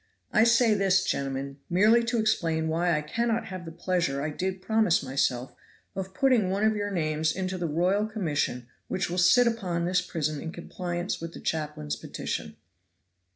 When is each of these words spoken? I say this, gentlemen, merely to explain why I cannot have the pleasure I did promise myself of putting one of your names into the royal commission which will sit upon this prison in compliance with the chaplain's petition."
I 0.33 0.45
say 0.45 0.73
this, 0.73 1.03
gentlemen, 1.03 1.59
merely 1.69 2.03
to 2.05 2.17
explain 2.17 2.67
why 2.69 2.97
I 2.97 3.03
cannot 3.03 3.45
have 3.49 3.65
the 3.65 3.71
pleasure 3.71 4.19
I 4.23 4.31
did 4.31 4.59
promise 4.59 5.03
myself 5.03 5.53
of 5.95 6.15
putting 6.15 6.49
one 6.49 6.63
of 6.63 6.75
your 6.75 6.89
names 6.89 7.31
into 7.35 7.55
the 7.55 7.67
royal 7.67 8.07
commission 8.07 8.67
which 8.87 9.11
will 9.11 9.19
sit 9.19 9.45
upon 9.45 9.85
this 9.85 10.01
prison 10.01 10.41
in 10.41 10.51
compliance 10.51 11.21
with 11.21 11.33
the 11.33 11.39
chaplain's 11.39 11.95
petition." 11.95 12.55